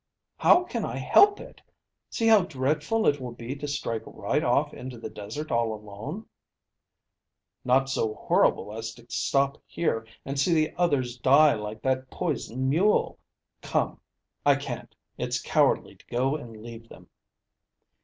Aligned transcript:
"How 0.37 0.63
can 0.63 0.83
I 0.83 0.97
help 0.97 1.39
it? 1.39 1.61
See 2.09 2.25
how 2.25 2.41
dreadful 2.41 3.05
it 3.05 3.21
will 3.21 3.33
be 3.33 3.55
to 3.55 3.67
strike 3.67 4.01
right 4.07 4.43
off 4.43 4.73
into 4.73 4.97
the 4.97 5.11
desert 5.11 5.51
all 5.51 5.75
alone." 5.75 6.25
"Not 7.63 7.87
so 7.87 8.15
horrible 8.15 8.73
as 8.75 8.95
to 8.95 9.05
stop 9.09 9.61
here 9.67 10.07
and 10.25 10.39
see 10.39 10.55
the 10.55 10.73
others 10.75 11.17
die 11.19 11.53
like 11.53 11.83
that 11.83 12.09
poisoned 12.09 12.67
mule. 12.67 13.19
Come." 13.61 14.01
"I 14.43 14.55
can't: 14.55 14.95
it's 15.19 15.39
cowardly 15.39 15.95
to 15.97 16.05
go 16.07 16.35
and 16.35 16.63
leave 16.63 16.89
them." 16.89 17.07